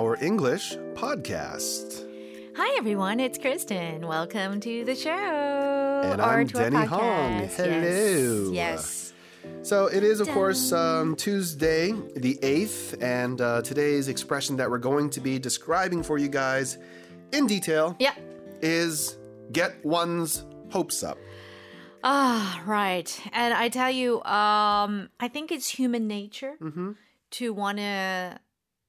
[0.00, 2.06] our English podcast.
[2.56, 3.20] Hi, everyone.
[3.20, 4.06] It's Kristen.
[4.06, 5.10] Welcome to the show.
[6.04, 7.46] And I'm Denny Hong.
[7.48, 8.50] Hello.
[8.50, 8.52] Yes.
[8.52, 9.12] yes.
[9.62, 14.78] So it is, of course, um, Tuesday, the 8th, and uh, today's expression that we're
[14.78, 16.78] going to be describing for you guys
[17.32, 18.14] in detail Yeah.
[18.62, 19.18] is
[19.52, 21.18] get one's hopes up.
[22.02, 23.20] Ah, right.
[23.34, 26.92] And I tell you, um, I think it's human nature Mm-hmm.
[27.32, 28.38] to want to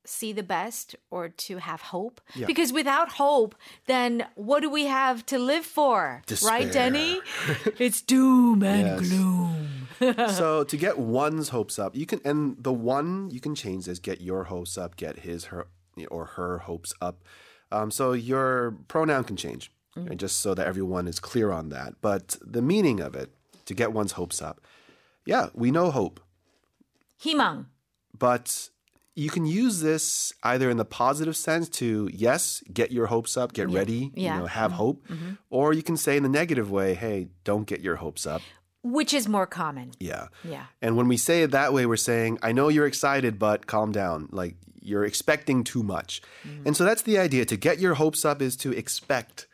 [0.06, 2.22] see the best or to have hope.
[2.36, 2.48] Yeah.
[2.48, 3.56] Because without hope,
[3.86, 6.22] then what do we have to live for?
[6.44, 7.20] Right, Denny?
[7.80, 9.00] it's doom and Yes.
[9.10, 9.88] gloom.
[10.34, 14.00] so to get one's hopes up, you can, and the one you can change this:
[14.00, 15.68] get your hopes up, get his, her,
[16.10, 17.24] or her hopes up.
[17.72, 22.02] Um, so your pronoun can change, right, just so that everyone is clear on that.
[22.02, 23.30] But the meaning of it,
[23.66, 24.60] to get one's hopes up,
[25.26, 26.20] yeah, we know hope,
[27.24, 27.66] 희망.
[28.18, 28.70] but
[29.16, 33.52] you can use this either in the positive sense to yes, get your hopes up,
[33.54, 34.36] get ready, Yeah.
[34.36, 35.06] you know, have hope,
[35.50, 38.42] or you can say in the negative way, hey, don't get your hopes up.
[38.84, 39.92] Which is more common.
[40.00, 40.28] Yeah.
[40.44, 40.66] Yeah.
[40.82, 43.92] And when we say it that way, we're saying, I know you're excited, but calm
[43.92, 44.28] down.
[44.32, 46.22] Like you're expecting too much.
[46.48, 46.66] Mm.
[46.68, 47.46] And so that's the idea.
[47.46, 49.46] To get your hopes up is to expect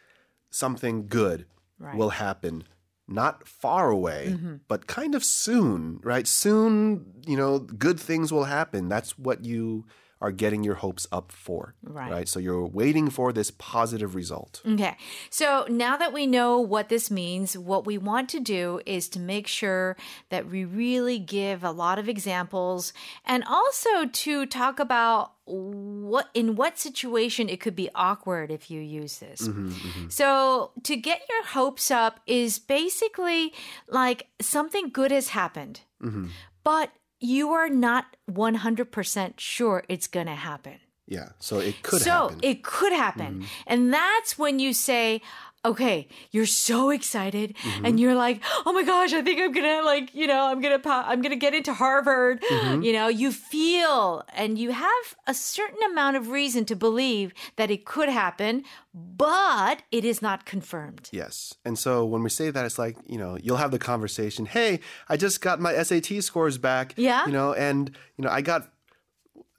[0.50, 1.45] something good
[1.80, 1.95] Right.
[1.97, 2.63] will happen.
[3.08, 4.55] Not far away, Mm-hmm.
[4.67, 6.27] but kind of soon, right?
[6.27, 8.89] Soon, you know, good things will happen.
[8.89, 9.86] That's what you
[10.19, 11.75] are getting your hopes up for.
[11.83, 12.28] Right.
[12.28, 14.61] So you're waiting for this positive result.
[14.67, 14.97] Okay.
[15.30, 19.19] So now that we know what this means, what we want to do is to
[19.19, 19.95] make sure
[20.30, 22.94] that we really give a lot of examples
[23.25, 28.81] and also to talk about what in what situation it could be awkward if you
[28.81, 29.48] use this.
[29.48, 30.09] Mm-hmm, mm-hmm.
[30.09, 33.53] So to get your hopes up is basically
[33.88, 35.81] like something good has happened.
[36.03, 36.28] Mm-hmm.
[36.64, 41.30] But you are not 100% sure it's going to happen Yeah.
[41.40, 42.35] So it could so happen.
[42.38, 42.44] Mm-hmm.
[42.44, 43.46] it could happen.
[43.66, 45.22] And that's when you say,
[45.67, 47.85] okay, you're so excited Mm-hmm.
[47.85, 50.79] and you're like, oh my gosh, I think I'm gonna like, you know, I'm gonna,
[50.79, 52.41] pa- I'm gonna get into Harvard.
[52.41, 52.81] Mm-hmm.
[52.83, 57.69] You know, you feel and you have a certain amount of reason to believe that
[57.72, 58.63] it could happen,
[58.94, 61.09] but it is not confirmed.
[61.11, 61.53] Yes.
[61.66, 64.79] And so when we say that, it's like, you know, you'll have the conversation, hey,
[65.09, 66.94] I just got my SAT scores back.
[66.97, 67.25] Yeah.
[67.25, 68.69] You know, and, you know, I got,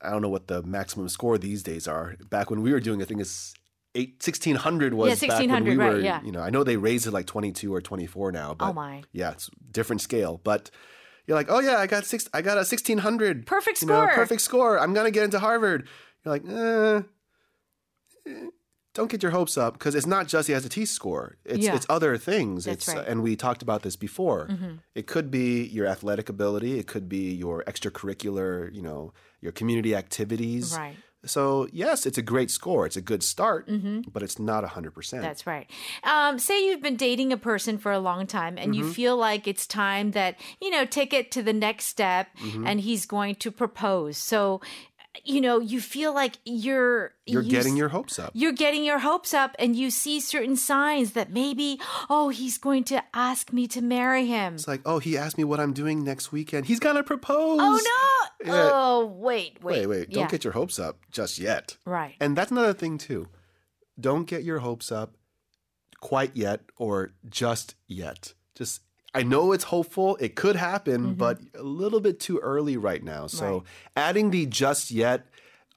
[0.03, 2.17] I don't know what the maximum score these days are.
[2.31, 3.55] Back when we were doing, I think it's
[3.99, 6.23] eight, 1600 was Yeah, back when 1600, we right, were, yeah.
[6.25, 9.03] you know, I know they raised it like 22 or 24 now, but Oh my.
[9.13, 10.41] yeah, it's different scale.
[10.43, 10.71] But
[11.27, 13.47] you're like, oh yeah, I got six, I got a 1600.
[13.47, 14.15] Perfect you know, score.
[14.15, 14.79] perfect score.
[14.81, 15.87] I'm going to get into Harvard.
[16.25, 17.03] You're like, eh,
[18.31, 18.47] eh,
[18.95, 21.37] don't get your hopes up because it's not just he has a T score.
[21.45, 21.77] It's Yeah.
[21.77, 22.65] it's other things.
[22.65, 23.03] That's it's right.
[23.03, 23.13] Mm-hmm.
[23.13, 24.49] and we talked about this before.
[24.95, 26.79] It could be your athletic ability.
[26.81, 28.75] It could be your extracurricular.
[28.75, 30.75] You know, your community activities.
[30.77, 30.97] Right.
[31.25, 32.87] So yes, it's a great score.
[32.87, 33.69] It's a good start,
[34.13, 35.23] but it's not hundred percent.
[35.23, 35.29] Mm-hmm.
[35.29, 35.71] That's right.
[36.05, 38.85] Um, say you've been dating a person for a long time and Mm-hmm.
[38.85, 42.67] you feel like it's time that, you know, take it to the next step Mm-hmm.
[42.67, 44.17] and he's going to propose.
[44.17, 44.61] So,
[45.25, 48.31] you know, you feel like you're You're you getting your hopes up.
[48.35, 52.85] you're getting your hopes up and you see certain signs that maybe, oh, he's going
[52.85, 54.55] to ask me to marry him.
[54.55, 56.67] It's like, oh, he asked me what I'm doing next weekend.
[56.67, 57.59] He's gonna propose.
[57.61, 58.53] Oh no!
[58.53, 58.71] Yeah.
[58.73, 60.11] Oh wait, wait, Wait, wait!
[60.11, 60.29] Don't Yeah.
[60.31, 61.77] get your hopes up just yet.
[61.85, 62.15] right.
[62.21, 63.29] And that's another thing too.
[63.99, 65.17] Don't get your hopes up
[66.01, 68.35] quite yet or just yet.
[68.55, 68.83] Just
[69.15, 73.27] I know it's hopeful, it could happen, but a little bit too early right now.
[73.27, 73.55] So Mm-hmm.
[73.55, 73.63] Right.
[73.97, 75.27] adding the just yet,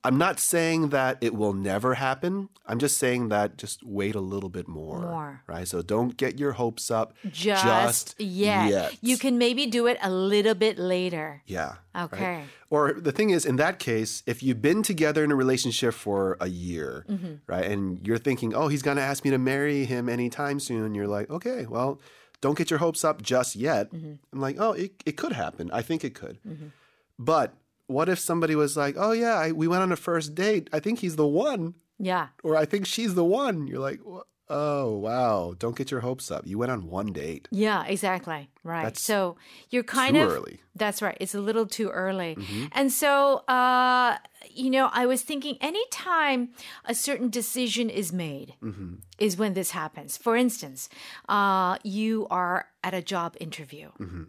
[0.03, 2.49] I'm not saying that it will never happen.
[2.65, 4.99] I'm just saying that just wait a little bit more.
[4.99, 5.43] More.
[5.45, 5.67] Right?
[5.67, 8.69] So don't get your hopes up Just, yet.
[8.69, 8.97] yet.
[9.01, 11.43] You can maybe do it a little bit later.
[11.45, 11.75] Yeah.
[11.93, 12.03] right?
[12.05, 12.43] Okay.
[12.71, 16.35] Or the thing is, in that case, if you've been together in a relationship for
[16.41, 17.33] a year, Mm-hmm.
[17.47, 20.95] right, and you're thinking, oh, he's going to ask me to marry him anytime soon,
[20.95, 21.99] you're like, okay, well,
[22.41, 23.91] don't get your hopes up just yet.
[23.93, 24.14] Mm-hmm.
[24.34, 25.70] I'm like, oh, it, it could happen.
[25.72, 26.38] I think it could.
[27.20, 27.53] But
[27.88, 30.70] what if somebody was like, oh, yeah, I, we went on a first date.
[30.73, 32.28] I think he's the one, Yeah.
[32.43, 33.67] or I think she's the one.
[33.67, 36.45] You're like, "Wha- oh, wow, don't get your hopes up.
[36.45, 37.47] You went on one date.
[37.51, 38.49] Yeah, exactly.
[38.63, 38.83] Right.
[38.83, 39.37] That's so
[39.69, 40.51] you're kind too of early.
[40.51, 40.75] Mm-hmm.
[40.75, 41.17] That's right.
[41.19, 42.37] It's a little too early.
[42.73, 44.17] And so uh
[44.53, 46.49] you know, I was thinking anytime
[46.85, 48.95] a certain decision is made Mm-hmm.
[49.17, 50.17] is when this happens.
[50.17, 50.89] For instance,
[51.29, 53.89] uh you are at a job interview.
[53.99, 54.23] Mm-hmm.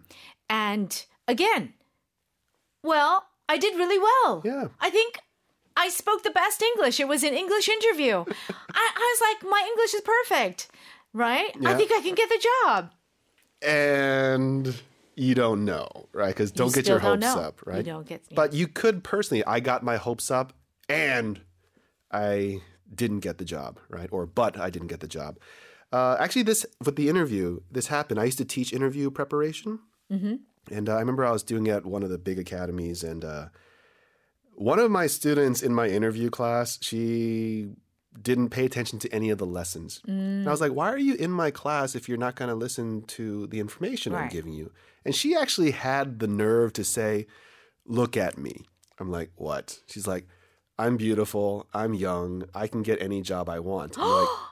[0.49, 1.75] And again,
[2.83, 4.43] well, I did really well.
[4.45, 4.69] Yeah.
[4.81, 5.19] I think
[5.77, 7.01] I spoke the best English.
[7.01, 8.17] It was an English interview.
[8.75, 10.69] I, I was like, my English is perfect,
[11.13, 11.51] right?
[11.65, 12.91] I think I can get the job.
[13.63, 14.81] and
[15.15, 16.29] you don't know, right?
[16.35, 17.85] Because don't You get your hopes up, You right?
[17.85, 19.45] don't get- But you could personally.
[19.45, 20.53] I got my hopes up,
[20.89, 21.41] and
[22.11, 22.61] I
[22.95, 24.09] didn't get the job, right?
[24.11, 25.39] Or but I didn't get the job.
[25.93, 28.19] Uh, actually, this with the interview, this happened.
[28.19, 29.81] I used to teach interview preparation,
[30.71, 33.25] and uh, I remember I was doing it at one of the big academies, and
[33.25, 33.47] uh,
[34.55, 37.71] one of my students in my interview class, she
[38.21, 40.01] didn't pay attention to any of the lessons.
[40.07, 42.55] And I was like, why are you in my class if you're not going to
[42.55, 44.71] listen to the information I'm giving you?
[45.05, 47.27] And she actually had the nerve to say,
[47.87, 48.67] look at me.
[48.99, 49.81] I'm like, what?
[49.87, 50.29] She's like,
[50.79, 51.67] I'm beautiful.
[51.73, 52.45] I'm young.
[52.55, 53.99] I can get any job I want.
[53.99, 54.29] I'm like,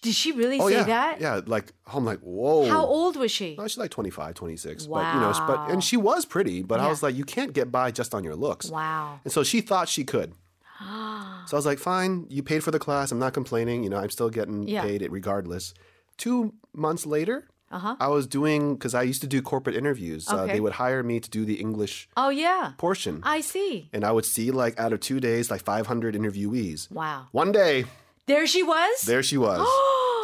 [0.00, 0.84] Did she really oh, say yeah.
[0.84, 1.20] that?
[1.20, 1.40] Yeah.
[1.44, 2.68] Like, I'm like, whoa.
[2.68, 3.56] How old was she?
[3.58, 4.86] Oh, she's like 25, 26.
[4.86, 7.72] But, you know, but, and she was pretty, but I was like, you can't get
[7.72, 8.70] by just on your looks.
[8.70, 9.18] Wow.
[9.24, 10.34] And so she thought she could.
[10.80, 13.10] so I was like, fine, you paid for the class.
[13.10, 13.82] I'm not complaining.
[13.82, 14.82] You know, I'm still getting Yeah.
[14.82, 15.74] paid it regardless.
[16.16, 17.96] Two months later, Uh-huh.
[17.98, 20.28] I was doing, because I used to do corporate interviews.
[20.28, 20.52] Uh, Okay.
[20.52, 22.72] they would hire me to do the English Oh yeah.
[22.76, 23.20] portion.
[23.24, 23.88] I see.
[23.92, 26.90] and I would see, like, out of two days, like 500 interviewees.
[26.92, 27.28] Wow.
[27.32, 27.86] One day,
[28.26, 29.02] There she was?
[29.02, 29.66] there she was.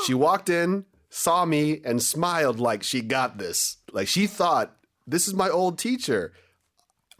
[0.06, 3.78] she walked in, saw me, and smiled like she got this.
[3.92, 6.32] Like she thought, this is my old teacher.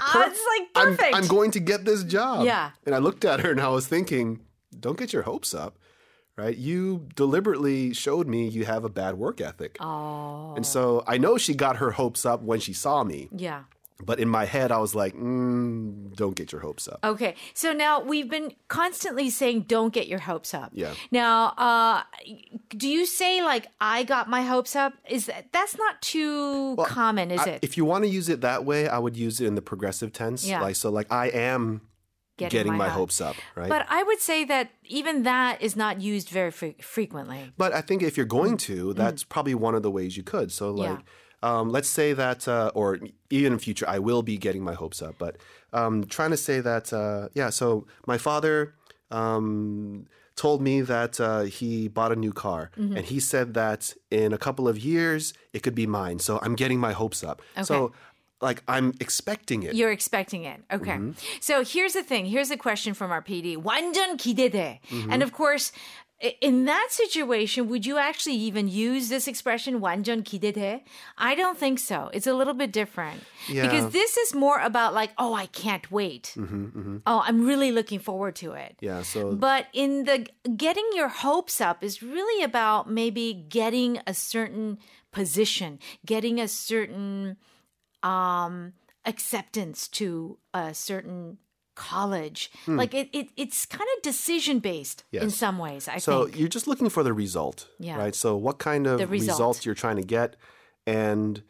[0.01, 1.17] Ah, it's like I'm, perfect.
[1.17, 2.45] I'm going to get this job.
[2.47, 2.71] Yeah.
[2.87, 4.41] And I looked at her and I was thinking,
[4.79, 5.77] don't get your hopes up,
[6.37, 6.57] right?
[6.57, 9.77] You deliberately showed me you have a bad work ethic.
[9.81, 10.55] oh.
[10.55, 13.29] And so I know she got her hopes up when she saw me.
[13.33, 13.65] Yeah.
[14.05, 17.01] But in my head, I was like, mm, don't get your hopes up.
[17.03, 20.71] Okay, so now we've been constantly saying don't get your hopes up.
[20.73, 20.95] Yeah.
[21.11, 22.03] Now, uh,
[22.71, 24.95] do you say like I got my hopes up?
[25.09, 27.59] Is that that's not too common, is I- it?
[27.63, 30.13] If you want to use it that way, I would use it in the progressive
[30.13, 30.47] tense.
[30.47, 30.61] Yeah.
[30.63, 31.81] Like, so like I am
[32.37, 33.69] getting, my, hope- hopes up, right?
[33.69, 37.53] But I would say that even that is not used very fre- frequently.
[37.59, 40.53] But I think if you're going to, that's probably one of the ways you could.
[40.53, 40.99] So, like, Yeah.
[41.42, 44.74] like, um, let's say that, uh, or even in future, I will be getting my
[44.74, 45.16] hopes up.
[45.20, 45.38] But
[45.74, 47.50] um, trying to say that, uh, yeah.
[47.52, 48.74] So my father
[49.12, 50.06] um,
[50.36, 52.98] told me that uh, he bought a new car, Mm-hmm.
[52.98, 56.20] and he said that in a couple of years it could be mine.
[56.20, 57.42] So I'm getting my hopes up.
[57.64, 57.92] So,
[58.42, 59.74] like, I'm expecting it.
[59.76, 60.60] You're expecting it.
[60.72, 60.92] Okay.
[61.00, 61.12] Mm-hmm.
[61.40, 62.26] So here's the thing.
[62.26, 63.56] Here's a question from our PD.
[63.58, 64.80] 완전 기대돼.
[64.92, 65.12] Mm-hmm.
[65.12, 66.07] And of course, i-
[66.40, 70.84] in that situation, would you actually even use this expression 완전 기대돼?
[71.18, 72.10] I don't think so.
[72.14, 73.24] It's a little bit different.
[73.50, 73.64] Yeah.
[73.64, 76.34] Because this is more about like, oh, I can't wait.
[77.06, 78.78] Oh, I'm really looking forward to it.
[78.78, 79.02] Mm-hmm, Yeah.
[79.02, 84.78] So But in the getting your hopes up is really about maybe getting a certain
[85.12, 87.36] position, getting a certain
[88.02, 88.74] um,
[89.06, 91.38] acceptance to a certain
[91.79, 92.51] college.
[92.67, 95.29] Like it, it it's kind of decision based in Hmm.
[95.45, 96.39] Some ways, I So think.
[96.39, 97.97] you're just looking for the result, Yeah.
[98.03, 98.15] right?
[98.15, 99.37] So what kind of The result.
[99.39, 100.37] result you're trying to get,
[100.87, 101.43] and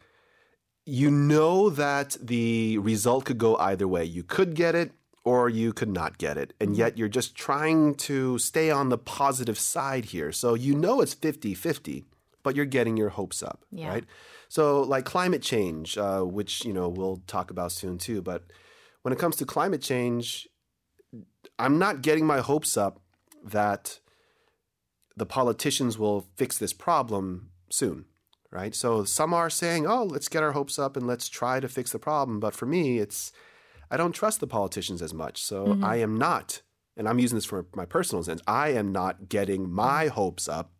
[0.85, 4.03] you know that the result could go either way.
[4.17, 4.91] You could get it,
[5.23, 6.79] or you could not get it, and Mm-hmm.
[6.79, 10.31] yet you're just trying to stay on the positive side here.
[10.31, 12.05] So you know it's 50-50,
[12.43, 13.89] but you're getting your hopes up, Yeah.
[13.93, 14.05] right?
[14.47, 18.41] So like climate change, uh, which you know we'll talk about soon too, but
[19.01, 20.47] when it comes to climate change,
[21.57, 23.01] I'm not getting my hopes up
[23.43, 23.99] that
[25.15, 28.05] the politicians will fix this problem soon,
[28.51, 28.73] right?
[28.73, 31.91] So some are saying, "Oh, let's get our hopes up and let's try to fix
[31.91, 33.31] the problem." But for me, it's
[33.91, 35.43] I don't trust the politicians as much.
[35.43, 35.83] So mm-hmm.
[35.83, 36.61] I am not,
[36.95, 38.41] and I'm using this for my personal sense.
[38.47, 40.71] I am not getting my hopes up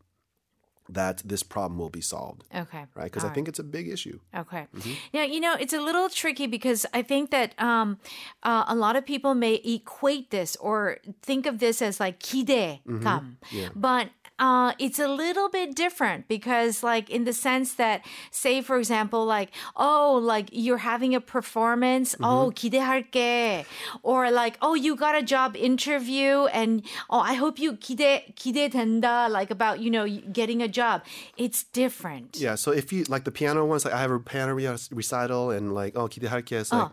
[0.90, 2.44] that this problem will be solved.
[2.54, 2.86] Okay.
[2.96, 3.06] Right?
[3.06, 3.36] Because I right.
[3.36, 4.20] think it's a big issue.
[4.36, 4.68] Okay.
[4.76, 4.94] Mm-hmm.
[5.14, 8.00] Now, you know, it's a little tricky because I think that um,
[8.44, 12.82] uh, a lot of people may equate this or think of this as like kide
[12.84, 13.04] mm-hmm.
[13.04, 13.38] kam.
[13.52, 13.70] Yeah.
[13.76, 18.03] But uh, it's a little bit different because, like, in the sense that,
[18.33, 22.25] say, for example, like, oh, like you're having a performance, Mm-hmm.
[22.25, 23.65] oh, 기대할게.
[24.03, 29.31] Or like, oh, you got a job interview and, oh, I hope you 기대, 기대된다,
[29.31, 31.03] like about, you know, getting a job.
[31.37, 32.37] It's different.
[32.37, 35.53] Yeah, so if you like the piano ones, like I have a piano re- recital
[35.53, 36.91] and like oh 기대할게, it's like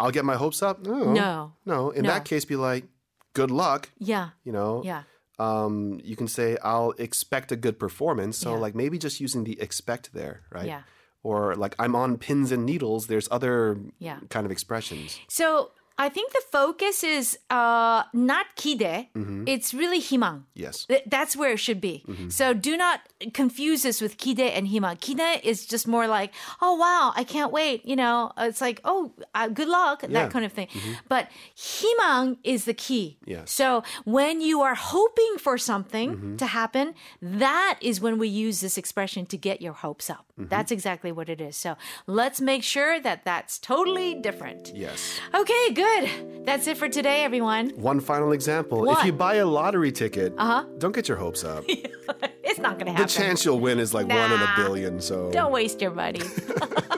[0.00, 0.80] I'll get my hopes up.
[0.86, 1.12] No, Oh.
[1.12, 1.52] No.
[1.66, 1.90] no.
[1.90, 2.10] In No.
[2.10, 2.84] that case, be like,
[3.34, 3.90] good luck.
[3.98, 4.30] Yeah.
[4.44, 4.80] You know.
[4.84, 5.02] Yeah.
[5.39, 8.37] Um, you can say I'll expect a good performance.
[8.37, 8.57] So Yeah.
[8.57, 10.67] like maybe just using the expect there, right?
[10.67, 10.81] Yeah.
[11.23, 13.07] Or like I'm on pins and needles.
[13.07, 14.19] There's other Yeah.
[14.29, 15.19] kind of expressions.
[15.29, 19.07] So I think the focus is uh, not kide.
[19.15, 19.47] Mm-hmm.
[19.47, 20.43] It's really himang.
[20.55, 20.85] Yes.
[20.85, 22.03] Th- That's where it should be.
[22.07, 22.29] Mm-hmm.
[22.29, 23.01] So do not
[23.33, 24.97] confuse this with kide and himang.
[24.99, 27.85] Kide is just more like, oh wow, I can't wait.
[27.85, 30.07] You know, it's like, oh, uh, good luck, Yeah.
[30.07, 30.13] Mm-hmm.
[30.13, 30.67] that kind of thing.
[31.09, 33.17] But himang is the key.
[33.25, 33.51] Yes.
[33.51, 36.35] So when you are hoping for something Mm-hmm.
[36.37, 40.25] to happen, that is when we use this expression to get your hopes up.
[40.37, 41.55] That's exactly what it is.
[41.55, 41.75] So
[42.07, 44.71] let's make sure that that's totally different.
[44.75, 45.19] Yes.
[45.33, 46.45] Okay, good.
[46.45, 47.69] That's it for today, everyone.
[47.75, 48.81] One final example.
[48.81, 48.99] What?
[48.99, 50.65] If you buy a lottery ticket, Uh-huh.
[50.79, 51.63] don't get your hopes up.
[52.45, 53.07] It's not going to happen.
[53.07, 55.01] the chance you'll win is like one in a billion.
[55.01, 56.21] So Don't waste your money.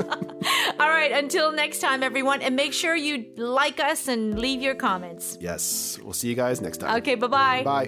[0.79, 2.41] All right, until next time, everyone.
[2.41, 5.37] And make sure you like us and leave your comments.
[5.39, 6.97] yes, we'll see you guys next time.
[6.97, 7.63] Okay, bye bye.
[7.63, 7.87] Bye.